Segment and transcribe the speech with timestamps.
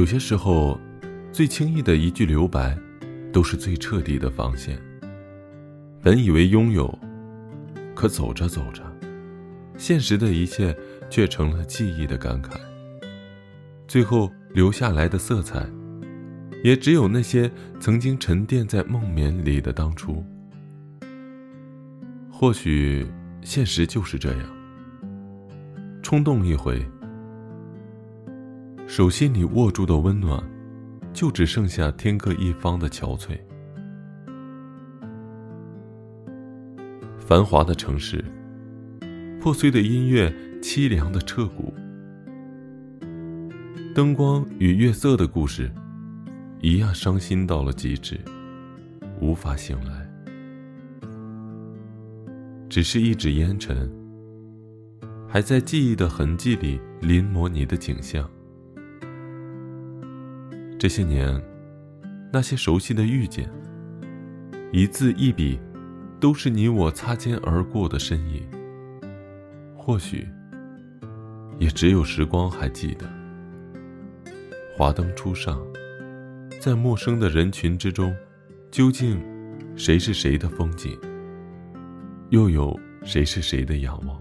[0.00, 0.80] 有些时候，
[1.30, 2.74] 最轻易的一句留白，
[3.30, 4.80] 都是最彻底的防线。
[6.02, 6.98] 本以为拥有，
[7.94, 8.82] 可走着走着，
[9.76, 10.74] 现实的一切
[11.10, 12.52] 却成了记忆的感慨。
[13.86, 15.68] 最后留下来的色彩，
[16.64, 20.24] 也只有那些曾经沉淀在梦眠里的当初。
[22.30, 23.06] 或许，
[23.42, 24.46] 现实就是这样，
[26.02, 26.82] 冲动一回。
[28.90, 30.42] 手心里握住的温暖，
[31.12, 33.38] 就只剩下天各一方的憔悴。
[37.16, 38.24] 繁华的城市，
[39.40, 40.28] 破碎的音乐，
[40.60, 41.72] 凄凉的彻骨，
[43.94, 45.70] 灯光与月色的故事，
[46.60, 48.18] 一样伤心到了极致，
[49.20, 50.04] 无法醒来。
[52.68, 53.88] 只是一纸烟尘，
[55.28, 58.28] 还在记忆的痕迹里临摹你的景象。
[60.80, 61.38] 这些年，
[62.32, 63.46] 那些熟悉的遇见，
[64.72, 65.60] 一字一笔，
[66.18, 68.42] 都是你我擦肩而过的身影。
[69.76, 70.26] 或许，
[71.58, 73.06] 也只有时光还记得。
[74.74, 75.60] 华灯初上，
[76.58, 78.16] 在陌生的人群之中，
[78.70, 79.22] 究竟
[79.76, 80.98] 谁是谁的风景？
[82.30, 84.18] 又有谁是谁的仰望？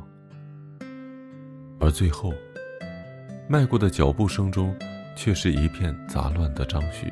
[1.79, 2.33] 而最后，
[3.47, 4.77] 迈过的脚步声中。
[5.21, 7.11] 却是一片杂乱的张序。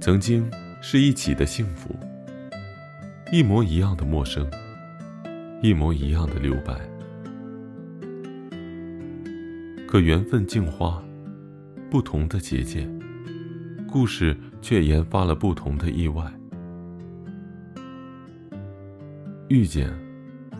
[0.00, 0.50] 曾经
[0.82, 1.94] 是一起的幸福，
[3.30, 4.50] 一模一样的陌生，
[5.62, 6.74] 一模一样的留白。
[9.86, 11.00] 可缘分竟花，
[11.88, 12.84] 不同的结界，
[13.88, 16.28] 故事却研发了不同的意外。
[19.46, 19.88] 遇见，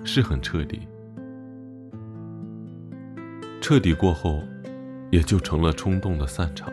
[0.04, 0.86] 是很彻底。
[3.70, 4.42] 彻底过后，
[5.12, 6.72] 也就成了冲动的散场。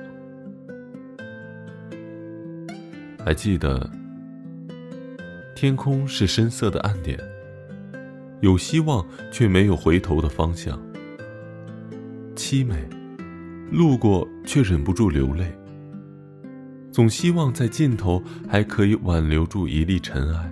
[3.24, 3.88] 还记得，
[5.56, 7.20] 天空是深色的暗点，
[8.42, 10.82] 有希望却没有回头的方向，
[12.36, 12.90] 凄美，
[13.72, 15.56] 路过却忍不住流泪。
[16.92, 20.52] 总希望在尽头还可以挽留住一粒尘埃，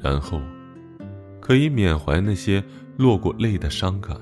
[0.00, 0.40] 然后
[1.40, 2.62] 可以缅怀那些
[2.96, 4.16] 落过泪的伤感。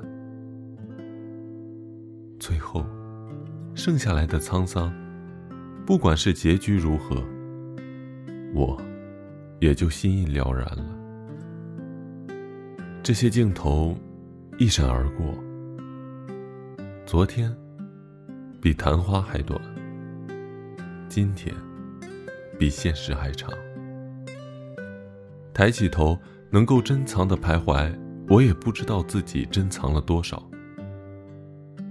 [2.46, 2.86] 最后，
[3.74, 4.94] 剩下来的沧桑，
[5.84, 7.20] 不管是结局如何，
[8.54, 8.80] 我
[9.58, 10.86] 也就心意了然了。
[13.02, 13.98] 这些镜头
[14.58, 15.34] 一闪而过，
[17.04, 17.52] 昨天
[18.60, 19.60] 比昙花还短，
[21.08, 21.52] 今天
[22.60, 23.50] 比现实还长。
[25.52, 26.16] 抬起头，
[26.50, 27.92] 能够珍藏的徘徊，
[28.28, 30.40] 我也不知道自己珍藏了多少。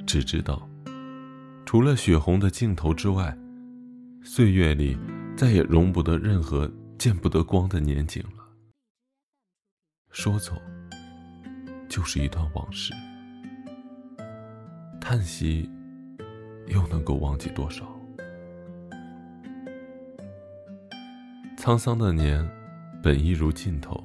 [0.05, 0.67] 只知道，
[1.65, 3.37] 除了血红的镜头之外，
[4.23, 4.97] 岁月里
[5.35, 8.45] 再也容不得任何见不得光的年景了。
[10.11, 10.53] 说走，
[11.89, 12.93] 就是一段往事。
[15.01, 15.69] 叹息，
[16.67, 17.85] 又能够忘记多少？
[21.57, 22.47] 沧桑的年，
[23.01, 24.01] 本一如尽头，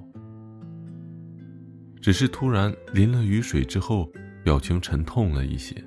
[2.01, 4.11] 只是突然淋了雨水之后，
[4.43, 5.83] 表情沉痛了一些。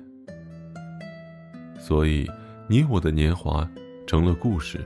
[1.86, 2.26] 所以，
[2.66, 3.70] 你我的年华
[4.06, 4.82] 成了故事，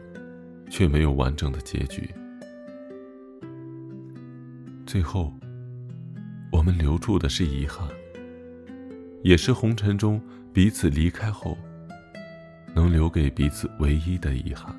[0.69, 2.11] 却没有完整的结局。
[4.85, 5.33] 最后，
[6.51, 7.89] 我们留住的是遗憾，
[9.23, 10.21] 也是红尘中
[10.53, 11.57] 彼此离开后，
[12.75, 14.75] 能留给彼此唯一的遗憾。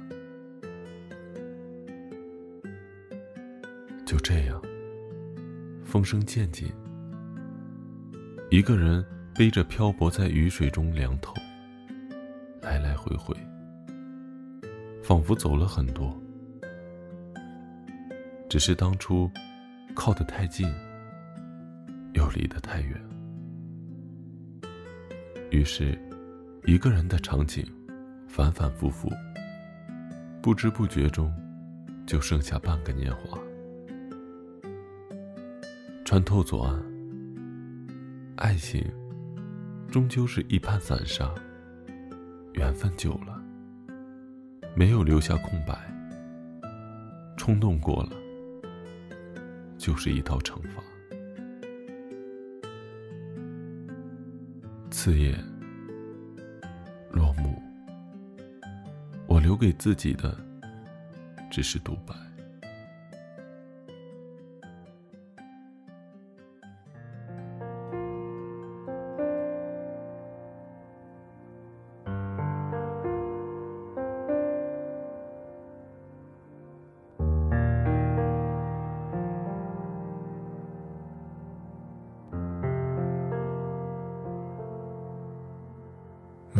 [4.06, 4.62] 就这样，
[5.86, 6.70] 风声渐紧，
[8.50, 11.34] 一个人背着漂泊在雨水中凉透。
[12.70, 13.36] 来来回回，
[15.02, 16.16] 仿佛走了很多，
[18.48, 19.28] 只是当初
[19.96, 20.72] 靠得太近，
[22.14, 23.04] 又离得太远，
[25.50, 25.98] 于是，
[26.66, 27.66] 一个人的场景
[28.28, 29.10] 反反复复，
[30.40, 31.34] 不知不觉中，
[32.06, 33.36] 就剩下半个年华。
[36.06, 36.80] 穿透左岸，
[38.36, 38.86] 爱情
[39.90, 41.34] 终究是一盘散沙。
[42.54, 43.42] 缘分久了，
[44.76, 45.78] 没有留下空白。
[47.38, 48.12] 冲动过了，
[49.78, 50.84] 就是一道惩罚。
[54.92, 55.34] 次夜
[57.12, 57.62] 落幕，
[59.26, 60.38] 我留给自己的，
[61.50, 62.14] 只是独白。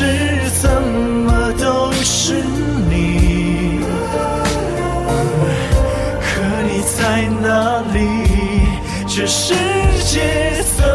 [0.00, 2.34] 是怎么都是
[2.88, 3.80] 你？
[6.22, 6.28] 可
[6.62, 7.98] 你在哪里？
[9.08, 9.54] 这世
[10.04, 10.86] 界怎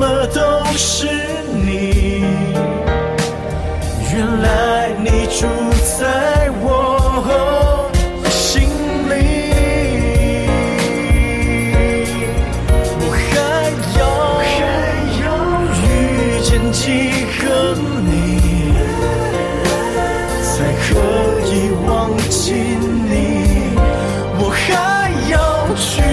[0.00, 0.40] 么都
[0.76, 1.06] 是
[1.54, 2.24] 你？
[4.12, 5.46] 原来你住
[5.96, 6.02] 在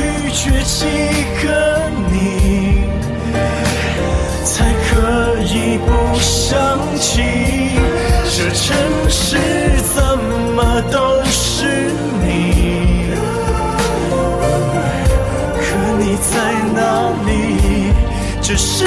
[0.05, 0.85] 拒绝几
[1.41, 2.83] 个你，
[4.43, 4.93] 才可
[5.41, 6.55] 以不想
[6.99, 7.23] 起？
[8.29, 8.77] 这城
[9.09, 9.37] 市
[9.95, 9.97] 怎
[10.55, 10.59] 么
[10.91, 11.89] 都是
[12.21, 13.09] 你？
[15.57, 15.65] 可
[15.97, 16.33] 你在
[16.75, 17.93] 哪里？
[18.41, 18.85] 这世